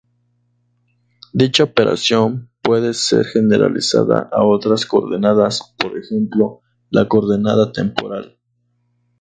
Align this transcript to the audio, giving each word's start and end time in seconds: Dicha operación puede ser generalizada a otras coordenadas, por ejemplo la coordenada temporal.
Dicha 1.31 1.63
operación 1.63 2.49
puede 2.63 2.95
ser 2.95 3.23
generalizada 3.27 4.27
a 4.31 4.43
otras 4.43 4.87
coordenadas, 4.87 5.75
por 5.77 5.95
ejemplo 5.95 6.61
la 6.89 7.07
coordenada 7.07 7.71
temporal. 7.71 8.39